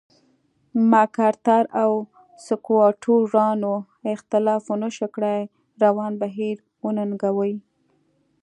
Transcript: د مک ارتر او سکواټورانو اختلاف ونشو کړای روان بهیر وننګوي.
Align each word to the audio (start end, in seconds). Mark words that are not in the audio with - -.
د 0.73 0.75
مک 0.91 1.13
ارتر 1.29 1.63
او 1.81 1.91
سکواټورانو 2.45 3.73
اختلاف 4.15 4.61
ونشو 4.67 5.07
کړای 5.15 5.41
روان 5.83 6.11
بهیر 6.21 6.57
وننګوي. 6.83 7.55